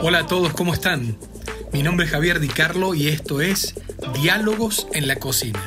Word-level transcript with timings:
Hola 0.00 0.20
a 0.20 0.26
todos, 0.28 0.52
¿cómo 0.52 0.72
están? 0.72 1.18
Mi 1.72 1.82
nombre 1.82 2.06
es 2.06 2.12
Javier 2.12 2.38
Di 2.38 2.48
Carlo 2.48 2.94
y 2.94 3.08
esto 3.08 3.40
es 3.40 3.74
Diálogos 4.14 4.86
en 4.92 5.08
la 5.08 5.16
Cocina. 5.16 5.60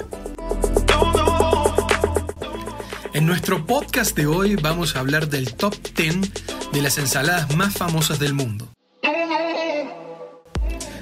En 3.14 3.26
nuestro 3.26 3.66
podcast 3.66 4.16
de 4.16 4.28
hoy 4.28 4.56
vamos 4.56 4.96
a 4.96 5.02
hablar 5.02 5.28
del 5.28 5.54
top 5.56 5.76
10 5.96 6.72
de 6.72 6.82
las 6.82 6.98
ensaladas 6.98 7.54
más 7.58 7.74
famosas 7.74 8.18
del 8.20 8.34
mundo. 8.34 8.69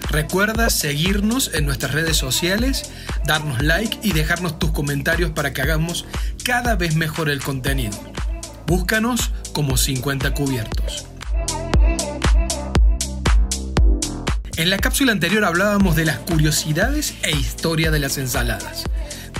Recuerda 0.09 0.69
seguirnos 0.69 1.51
en 1.53 1.65
nuestras 1.65 1.93
redes 1.93 2.15
sociales, 2.15 2.89
darnos 3.25 3.61
like 3.61 3.99
y 4.03 4.13
dejarnos 4.13 4.57
tus 4.57 4.71
comentarios 4.71 5.31
para 5.31 5.53
que 5.53 5.61
hagamos 5.61 6.05
cada 6.43 6.75
vez 6.75 6.95
mejor 6.95 7.29
el 7.29 7.43
contenido. 7.43 7.97
Búscanos 8.65 9.31
como 9.53 9.75
50 9.75 10.33
cubiertos. 10.33 11.07
En 14.55 14.69
la 14.69 14.77
cápsula 14.77 15.11
anterior 15.11 15.45
hablábamos 15.45 15.95
de 15.95 16.05
las 16.05 16.17
curiosidades 16.19 17.13
e 17.21 17.31
historia 17.31 17.91
de 17.91 17.99
las 17.99 18.17
ensaladas, 18.17 18.85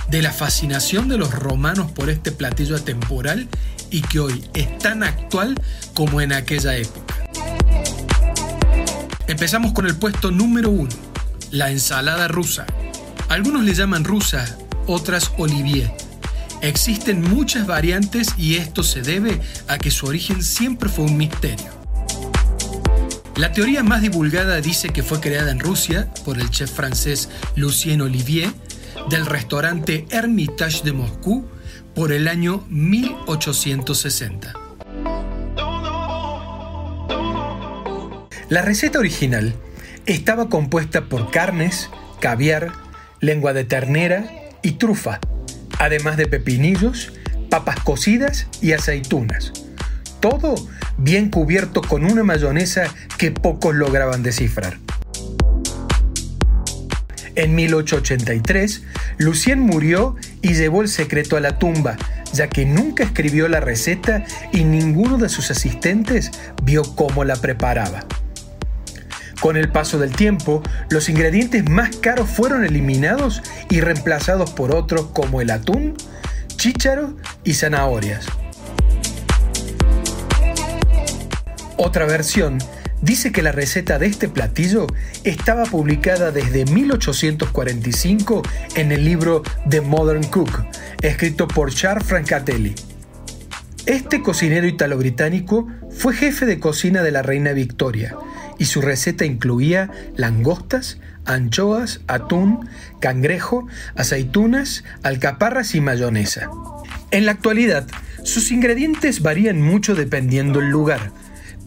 de 0.08 0.22
la 0.22 0.32
fascinación 0.32 1.08
de 1.08 1.18
los 1.18 1.32
romanos 1.34 1.90
por 1.90 2.08
este 2.08 2.30
platillo 2.30 2.76
atemporal 2.76 3.48
y 3.90 4.02
que 4.02 4.20
hoy 4.20 4.44
es 4.54 4.78
tan 4.78 5.02
actual 5.02 5.60
como 5.94 6.20
en 6.20 6.32
aquella 6.32 6.76
época. 6.76 7.17
Empezamos 9.28 9.72
con 9.72 9.86
el 9.86 9.94
puesto 9.94 10.30
número 10.30 10.70
uno, 10.70 10.94
la 11.50 11.70
ensalada 11.70 12.28
rusa. 12.28 12.64
Algunos 13.28 13.62
le 13.62 13.74
llaman 13.74 14.04
rusa, 14.04 14.56
otras 14.86 15.32
olivier. 15.36 15.92
Existen 16.62 17.20
muchas 17.20 17.66
variantes 17.66 18.28
y 18.38 18.56
esto 18.56 18.82
se 18.82 19.02
debe 19.02 19.38
a 19.68 19.76
que 19.76 19.90
su 19.90 20.06
origen 20.06 20.42
siempre 20.42 20.88
fue 20.88 21.04
un 21.04 21.18
misterio. 21.18 21.70
La 23.36 23.52
teoría 23.52 23.82
más 23.82 24.00
divulgada 24.00 24.62
dice 24.62 24.88
que 24.88 25.02
fue 25.02 25.20
creada 25.20 25.50
en 25.50 25.60
Rusia 25.60 26.10
por 26.24 26.40
el 26.40 26.48
chef 26.48 26.72
francés 26.72 27.28
Lucien 27.54 28.00
Olivier 28.00 28.50
del 29.10 29.26
restaurante 29.26 30.06
Hermitage 30.10 30.82
de 30.84 30.94
Moscú 30.94 31.46
por 31.94 32.12
el 32.12 32.28
año 32.28 32.64
1860. 32.70 34.67
La 38.48 38.62
receta 38.62 38.98
original 38.98 39.54
estaba 40.06 40.48
compuesta 40.48 41.04
por 41.04 41.30
carnes, 41.30 41.90
caviar, 42.18 42.72
lengua 43.20 43.52
de 43.52 43.64
ternera 43.64 44.24
y 44.62 44.72
trufa, 44.72 45.20
además 45.78 46.16
de 46.16 46.28
pepinillos, 46.28 47.12
papas 47.50 47.78
cocidas 47.80 48.46
y 48.62 48.72
aceitunas. 48.72 49.52
Todo 50.20 50.54
bien 50.96 51.28
cubierto 51.28 51.82
con 51.82 52.06
una 52.06 52.24
mayonesa 52.24 52.84
que 53.18 53.32
pocos 53.32 53.74
lograban 53.74 54.22
descifrar. 54.22 54.78
En 57.34 57.54
1883, 57.54 58.82
Lucien 59.18 59.60
murió 59.60 60.16
y 60.40 60.54
llevó 60.54 60.80
el 60.80 60.88
secreto 60.88 61.36
a 61.36 61.40
la 61.40 61.58
tumba, 61.58 61.98
ya 62.32 62.48
que 62.48 62.64
nunca 62.64 63.04
escribió 63.04 63.46
la 63.46 63.60
receta 63.60 64.24
y 64.54 64.64
ninguno 64.64 65.18
de 65.18 65.28
sus 65.28 65.50
asistentes 65.50 66.30
vio 66.62 66.82
cómo 66.96 67.24
la 67.24 67.36
preparaba. 67.36 68.06
Con 69.40 69.56
el 69.56 69.68
paso 69.68 69.98
del 69.98 70.10
tiempo, 70.12 70.62
los 70.90 71.08
ingredientes 71.08 71.68
más 71.68 71.96
caros 71.96 72.28
fueron 72.28 72.64
eliminados 72.64 73.42
y 73.70 73.80
reemplazados 73.80 74.50
por 74.50 74.74
otros 74.74 75.06
como 75.12 75.40
el 75.40 75.50
atún, 75.50 75.94
chícharo 76.56 77.14
y 77.44 77.54
zanahorias. 77.54 78.26
Otra 81.76 82.06
versión 82.06 82.58
dice 83.00 83.30
que 83.30 83.42
la 83.42 83.52
receta 83.52 84.00
de 84.00 84.06
este 84.06 84.28
platillo 84.28 84.88
estaba 85.22 85.62
publicada 85.64 86.32
desde 86.32 86.64
1845 86.64 88.42
en 88.74 88.90
el 88.90 89.04
libro 89.04 89.44
The 89.70 89.82
Modern 89.82 90.24
Cook, 90.24 90.50
escrito 91.00 91.46
por 91.46 91.72
Charles 91.72 92.08
Francatelli. 92.08 92.74
Este 93.86 94.20
cocinero 94.20 94.66
italo-británico 94.66 95.68
fue 95.90 96.14
jefe 96.14 96.44
de 96.44 96.58
cocina 96.58 97.02
de 97.02 97.12
la 97.12 97.22
reina 97.22 97.52
Victoria 97.52 98.16
y 98.58 98.66
su 98.66 98.80
receta 98.80 99.24
incluía 99.24 99.90
langostas, 100.16 100.98
anchoas, 101.24 102.00
atún, 102.06 102.68
cangrejo, 103.00 103.66
aceitunas, 103.94 104.84
alcaparras 105.02 105.74
y 105.74 105.80
mayonesa. 105.80 106.50
En 107.10 107.26
la 107.26 107.32
actualidad, 107.32 107.86
sus 108.24 108.50
ingredientes 108.50 109.22
varían 109.22 109.62
mucho 109.62 109.94
dependiendo 109.94 110.60
el 110.60 110.68
lugar 110.68 111.12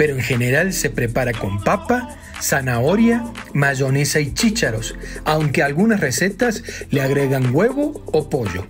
pero 0.01 0.15
en 0.15 0.21
general 0.23 0.73
se 0.73 0.89
prepara 0.89 1.31
con 1.31 1.63
papa, 1.63 2.09
zanahoria, 2.41 3.23
mayonesa 3.53 4.19
y 4.19 4.33
chícharos, 4.33 4.95
aunque 5.25 5.61
algunas 5.61 5.99
recetas 5.99 6.63
le 6.89 7.01
agregan 7.01 7.53
huevo 7.53 8.03
o 8.07 8.27
pollo. 8.27 8.65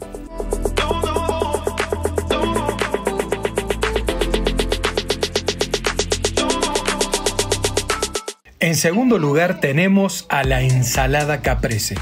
En 8.61 8.75
segundo 8.75 9.17
lugar 9.17 9.59
tenemos 9.59 10.27
a 10.29 10.43
la 10.43 10.61
ensalada 10.61 11.41
caprese. 11.41 11.95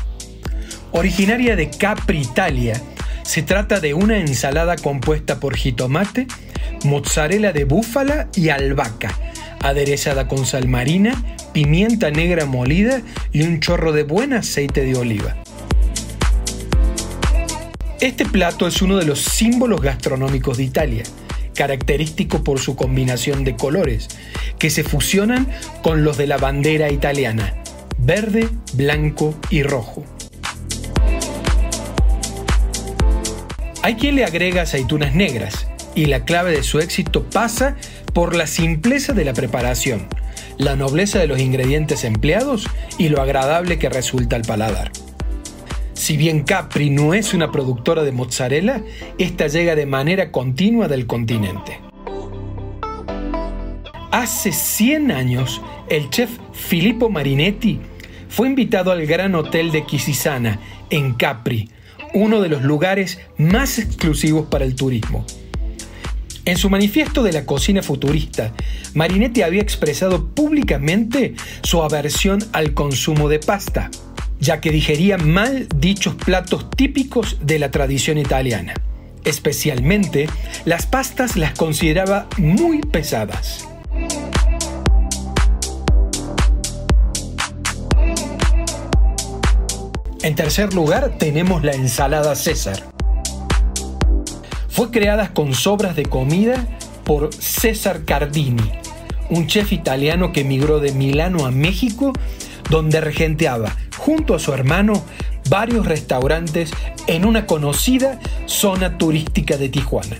Originaria 0.92 1.56
de 1.56 1.70
Capri, 1.70 2.20
Italia, 2.20 2.82
se 3.24 3.44
trata 3.44 3.80
de 3.80 3.94
una 3.94 4.18
ensalada 4.18 4.76
compuesta 4.76 5.40
por 5.40 5.56
jitomate, 5.56 6.28
mozzarella 6.84 7.54
de 7.54 7.64
búfala 7.64 8.28
y 8.36 8.50
albahaca, 8.50 9.18
aderezada 9.62 10.28
con 10.28 10.46
sal 10.46 10.68
marina, 10.68 11.38
pimienta 11.54 12.12
negra 12.12 12.46
molida 12.46 13.04
y 13.32 13.44
un 13.44 13.62
chorro 13.62 13.94
de 13.94 14.04
buen 14.04 14.34
aceite 14.34 14.84
de 14.84 14.98
oliva. 14.98 15.38
Este 18.02 18.26
plato 18.26 18.68
es 18.68 18.82
uno 18.82 18.98
de 18.98 19.06
los 19.06 19.22
símbolos 19.22 19.80
gastronómicos 19.80 20.58
de 20.58 20.64
Italia, 20.64 21.04
característico 21.60 22.42
por 22.42 22.58
su 22.62 22.78
combinación 22.78 23.44
de 23.44 23.58
colores, 23.58 24.08
que 24.60 24.70
se 24.70 24.86
fusionan 24.86 25.46
con 25.84 26.06
los 26.06 26.18
de 26.18 26.26
la 26.26 26.38
bandera 26.38 26.90
italiana, 26.90 27.54
verde, 27.98 28.48
blanco 28.76 29.38
y 29.50 29.64
rojo. 29.64 30.06
Hay 33.84 33.96
quien 33.96 34.16
le 34.16 34.24
agrega 34.24 34.62
aceitunas 34.62 35.14
negras, 35.14 35.68
y 35.96 36.06
la 36.06 36.24
clave 36.24 36.52
de 36.52 36.64
su 36.64 36.80
éxito 36.80 37.26
pasa 37.26 37.76
por 38.14 38.38
la 38.38 38.48
simpleza 38.48 39.12
de 39.12 39.26
la 39.26 39.34
preparación, 39.34 40.08
la 40.58 40.78
nobleza 40.78 41.20
de 41.20 41.28
los 41.28 41.42
ingredientes 41.42 42.06
empleados 42.06 42.68
y 42.98 43.10
lo 43.10 43.22
agradable 43.22 43.78
que 43.80 43.90
resulta 43.90 44.38
al 44.38 44.44
paladar. 44.44 44.94
Si 46.00 46.16
bien 46.16 46.44
Capri 46.44 46.90
no 46.90 47.14
es 47.14 47.34
una 47.34 47.52
productora 47.52 48.04
de 48.04 48.14
mozzarella, 48.14 48.82
esta 49.18 49.48
llega 49.48 49.76
de 49.76 49.86
manera 49.86 50.32
continua 50.32 50.88
del 50.88 51.06
continente. 51.06 51.82
Hace 54.10 54.54
100 54.54 55.12
años, 55.12 55.62
el 55.90 56.10
chef 56.10 56.30
Filippo 56.54 57.10
Marinetti 57.10 57.82
fue 58.30 58.48
invitado 58.48 58.94
al 58.94 59.06
Gran 59.06 59.36
Hotel 59.36 59.74
de 59.74 59.86
Quisisana, 59.86 60.62
en 60.90 61.16
Capri, 61.16 61.70
uno 62.14 62.40
de 62.40 62.48
los 62.48 62.64
lugares 62.64 63.20
más 63.38 63.78
exclusivos 63.78 64.48
para 64.48 64.64
el 64.64 64.76
turismo. 64.76 65.26
En 66.46 66.58
su 66.58 66.70
manifiesto 66.70 67.24
de 67.24 67.34
la 67.34 67.46
cocina 67.46 67.84
futurista, 67.84 68.54
Marinetti 68.94 69.42
había 69.42 69.62
expresado 69.62 70.30
públicamente 70.30 71.36
su 71.62 71.84
aversión 71.84 72.40
al 72.54 72.74
consumo 72.74 73.28
de 73.28 73.40
pasta, 73.40 73.92
ya 74.40 74.62
que 74.62 74.72
digería 74.72 75.18
mal 75.18 75.68
dichos 75.76 76.16
platos 76.16 76.70
típicos 76.72 77.38
de 77.42 77.60
la 77.60 77.72
tradición 77.72 78.18
italiana. 78.18 78.74
Especialmente, 79.24 80.30
las 80.66 80.86
pastas 80.86 81.36
las 81.36 81.54
consideraba 81.54 82.28
muy 82.38 82.82
pesadas. 82.82 83.68
En 90.22 90.36
tercer 90.36 90.74
lugar 90.74 91.18
tenemos 91.18 91.64
la 91.64 91.74
ensalada 91.74 92.36
César 92.36 92.90
fue 94.80 94.92
creada 94.92 95.34
con 95.34 95.54
sobras 95.54 95.98
de 95.98 96.06
comida 96.06 96.66
por 97.04 97.34
César 97.34 98.06
Cardini, 98.06 98.72
un 99.30 99.46
chef 99.46 99.74
italiano 99.74 100.32
que 100.32 100.40
emigró 100.40 100.80
de 100.80 100.94
Milano 100.94 101.46
a 101.46 101.52
México, 101.52 102.14
donde 102.70 103.02
regenteaba, 103.02 103.76
junto 103.98 104.36
a 104.36 104.40
su 104.40 104.54
hermano, 104.54 105.04
varios 105.50 105.86
restaurantes 105.86 106.72
en 107.08 107.26
una 107.26 107.46
conocida 107.46 108.20
zona 108.46 108.98
turística 108.98 109.58
de 109.58 109.70
Tijuana. 109.70 110.18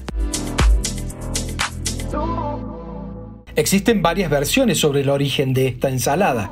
Existen 3.56 4.02
varias 4.02 4.32
versiones 4.32 4.80
sobre 4.80 5.02
el 5.02 5.10
origen 5.10 5.54
de 5.54 5.68
esta 5.68 5.90
ensalada, 5.90 6.52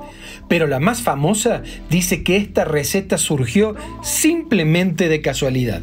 pero 0.49 0.67
la 0.67 0.79
más 0.79 1.01
famosa 1.01 1.63
dice 1.89 2.23
que 2.23 2.35
esta 2.35 2.65
receta 2.65 3.17
surgió 3.17 3.75
simplemente 4.01 5.07
de 5.07 5.21
casualidad. 5.21 5.81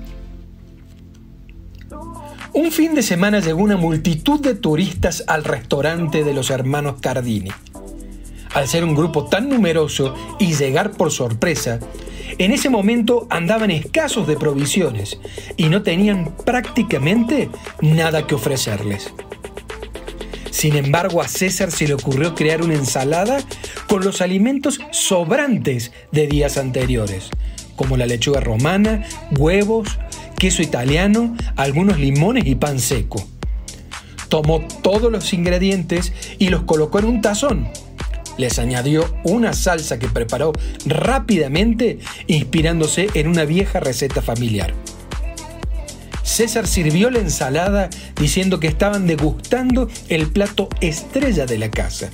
Un 2.53 2.71
fin 2.71 2.95
de 2.95 3.03
semana 3.03 3.41
llegó 3.41 3.63
una 3.63 3.77
multitud 3.77 4.39
de 4.39 4.55
turistas 4.55 5.25
al 5.27 5.45
restaurante 5.45 6.23
de 6.25 6.35
los 6.35 6.51
hermanos 6.51 7.01
Cardini. 7.01 7.51
Al 8.55 8.69
ser 8.69 8.85
un 8.85 8.95
grupo 8.95 9.25
tan 9.25 9.49
numeroso 9.49 10.15
y 10.39 10.55
llegar 10.55 10.93
por 10.93 11.11
sorpresa, 11.11 11.81
en 12.39 12.53
ese 12.53 12.71
momento 12.71 13.27
andaban 13.31 13.71
escasos 13.71 14.27
de 14.27 14.37
provisiones 14.37 15.19
y 15.57 15.69
no 15.69 15.83
tenían 15.83 16.35
prácticamente 16.45 17.51
nada 17.81 18.27
que 18.27 18.37
ofrecerles. 18.37 19.13
Sin 20.51 20.77
embargo, 20.77 21.21
a 21.21 21.29
César 21.29 21.73
se 21.73 21.89
le 21.89 21.95
ocurrió 21.95 22.35
crear 22.35 22.63
una 22.63 22.75
ensalada 22.75 23.39
con 23.89 24.05
los 24.05 24.21
alimentos 24.21 24.81
sobrantes 24.93 25.93
de 26.13 26.29
días 26.29 26.57
anteriores, 26.57 27.31
como 27.75 27.97
la 27.97 28.07
lechuga 28.07 28.41
romana, 28.41 29.05
huevos, 29.37 29.99
queso 30.39 30.63
italiano, 30.63 31.37
algunos 31.57 31.99
limones 31.99 32.47
y 32.47 32.55
pan 32.55 32.79
seco. 32.79 33.27
Tomó 34.29 34.67
todos 34.83 35.11
los 35.11 35.33
ingredientes 35.33 36.13
y 36.39 36.49
los 36.49 36.63
colocó 36.63 37.01
en 37.01 37.07
un 37.07 37.21
tazón. 37.21 37.69
Les 38.37 38.59
añadió 38.59 39.05
una 39.25 39.53
salsa 39.53 39.99
que 39.99 40.09
preparó 40.09 40.53
rápidamente 40.87 41.99
inspirándose 42.27 43.09
en 43.15 43.29
una 43.29 43.45
vieja 43.45 43.81
receta 43.81 44.23
familiar. 44.23 44.75
César 46.23 46.67
sirvió 46.67 47.11
la 47.11 47.21
ensalada 47.21 47.91
diciendo 48.17 48.59
que 48.59 48.67
estaban 48.67 49.07
degustando 49.07 49.89
el 50.09 50.29
plato 50.29 50.69
estrella 50.81 51.47
de 51.47 51.59
la 51.59 51.71
casa. 51.71 52.11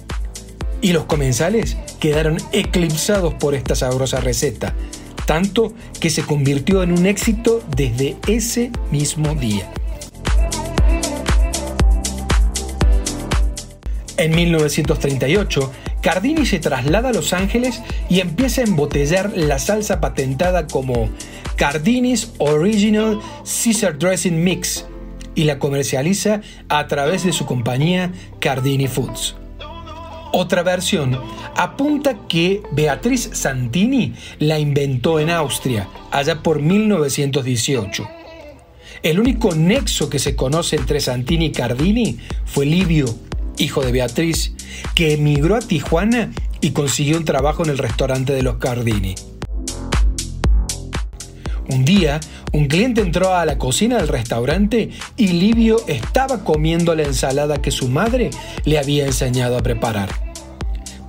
Y 0.82 0.92
los 0.92 1.04
comensales 1.04 1.76
quedaron 2.00 2.38
eclipsados 2.52 3.34
por 3.34 3.54
esta 3.54 3.74
sabrosa 3.74 4.20
receta, 4.20 4.74
tanto 5.26 5.72
que 6.00 6.10
se 6.10 6.22
convirtió 6.22 6.82
en 6.82 6.92
un 6.92 7.06
éxito 7.06 7.62
desde 7.76 8.16
ese 8.26 8.70
mismo 8.90 9.34
día. 9.34 9.70
En 14.20 14.36
1938, 14.36 15.72
Cardini 16.02 16.44
se 16.44 16.58
traslada 16.58 17.08
a 17.08 17.12
Los 17.14 17.32
Ángeles 17.32 17.80
y 18.10 18.20
empieza 18.20 18.60
a 18.60 18.64
embotellar 18.64 19.32
la 19.34 19.58
salsa 19.58 19.98
patentada 19.98 20.66
como 20.66 21.08
Cardini's 21.56 22.30
Original 22.36 23.18
Caesar 23.44 23.98
Dressing 23.98 24.44
Mix 24.44 24.84
y 25.34 25.44
la 25.44 25.58
comercializa 25.58 26.42
a 26.68 26.86
través 26.86 27.24
de 27.24 27.32
su 27.32 27.46
compañía 27.46 28.12
Cardini 28.40 28.88
Foods. 28.88 29.36
Otra 30.32 30.62
versión 30.62 31.18
apunta 31.56 32.18
que 32.28 32.60
Beatriz 32.72 33.30
Santini 33.32 34.12
la 34.38 34.58
inventó 34.58 35.18
en 35.18 35.30
Austria, 35.30 35.88
allá 36.10 36.42
por 36.42 36.60
1918. 36.60 38.06
El 39.02 39.18
único 39.18 39.54
nexo 39.54 40.10
que 40.10 40.18
se 40.18 40.36
conoce 40.36 40.76
entre 40.76 41.00
Santini 41.00 41.46
y 41.46 41.52
Cardini 41.52 42.18
fue 42.44 42.66
Livio, 42.66 43.06
hijo 43.60 43.82
de 43.82 43.92
Beatriz, 43.92 44.52
que 44.94 45.14
emigró 45.14 45.56
a 45.56 45.60
Tijuana 45.60 46.32
y 46.60 46.70
consiguió 46.70 47.16
un 47.16 47.24
trabajo 47.24 47.62
en 47.64 47.70
el 47.70 47.78
restaurante 47.78 48.32
de 48.32 48.42
los 48.42 48.56
Cardini. 48.56 49.14
Un 51.68 51.84
día, 51.84 52.18
un 52.52 52.66
cliente 52.66 53.00
entró 53.00 53.34
a 53.34 53.46
la 53.46 53.56
cocina 53.56 53.98
del 53.98 54.08
restaurante 54.08 54.90
y 55.16 55.28
Livio 55.28 55.76
estaba 55.86 56.42
comiendo 56.42 56.96
la 56.96 57.04
ensalada 57.04 57.62
que 57.62 57.70
su 57.70 57.88
madre 57.88 58.30
le 58.64 58.78
había 58.78 59.06
enseñado 59.06 59.56
a 59.56 59.62
preparar. 59.62 60.08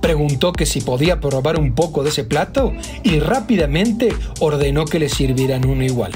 Preguntó 0.00 0.52
que 0.52 0.66
si 0.66 0.80
podía 0.80 1.20
probar 1.20 1.58
un 1.58 1.74
poco 1.74 2.04
de 2.04 2.10
ese 2.10 2.24
plato 2.24 2.72
y 3.02 3.18
rápidamente 3.18 4.14
ordenó 4.38 4.84
que 4.84 5.00
le 5.00 5.08
sirvieran 5.08 5.66
uno 5.66 5.82
igual. 5.82 6.12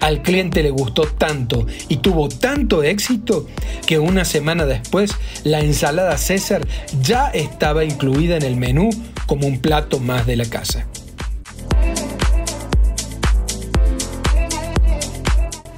Al 0.00 0.22
cliente 0.22 0.62
le 0.62 0.70
gustó 0.70 1.02
tanto 1.02 1.66
y 1.88 1.96
tuvo 1.96 2.28
tanto 2.28 2.82
éxito 2.82 3.48
que 3.86 3.98
una 3.98 4.24
semana 4.24 4.64
después 4.64 5.12
la 5.44 5.60
ensalada 5.60 6.16
César 6.18 6.66
ya 7.02 7.28
estaba 7.28 7.84
incluida 7.84 8.36
en 8.36 8.42
el 8.42 8.56
menú 8.56 8.90
como 9.26 9.46
un 9.46 9.60
plato 9.60 9.98
más 9.98 10.26
de 10.26 10.36
la 10.36 10.44
casa. 10.44 10.86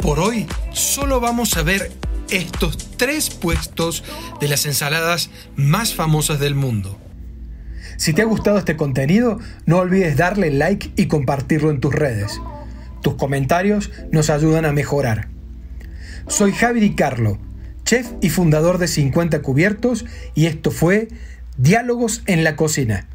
Por 0.03 0.21
hoy 0.21 0.47
solo 0.73 1.21
vamos 1.21 1.57
a 1.57 1.63
ver 1.63 1.91
estos 2.31 2.79
tres 2.97 3.31
puestos 3.31 4.05
de 4.41 4.49
las 4.49 4.67
ensaladas 4.67 5.31
más 5.57 5.95
famosas 5.95 6.39
del 6.39 6.55
mundo. 6.55 6.99
Si 7.97 8.13
te 8.13 8.23
ha 8.23 8.27
gustado 8.27 8.59
este 8.59 8.77
contenido, 8.77 9.39
no 9.67 9.79
olvides 9.79 10.17
darle 10.17 10.51
like 10.51 10.93
y 10.97 11.07
compartirlo 11.07 11.71
en 11.71 11.81
tus 11.81 11.95
redes. 11.95 12.41
Tus 13.03 13.15
comentarios 13.15 13.91
nos 14.11 14.31
ayudan 14.31 14.65
a 14.65 14.73
mejorar. 14.73 15.29
Soy 16.29 16.53
Javi 16.53 16.81
Di 16.81 16.95
Carlo, 16.95 17.39
chef 17.85 18.07
y 18.21 18.31
fundador 18.31 18.79
de 18.79 18.89
50 18.89 19.43
Cubiertos, 19.43 20.05
y 20.35 20.47
esto 20.47 20.71
fue 20.71 21.09
Diálogos 21.57 22.23
en 22.27 22.45
la 22.45 22.57
Cocina. 22.57 23.07